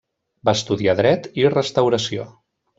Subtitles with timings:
[0.49, 2.29] Va estudiar Dret i Restauració.